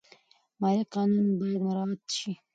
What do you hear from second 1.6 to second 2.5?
مراعات شي.